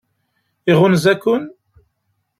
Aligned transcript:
Iɣunza-ken? 0.71 1.43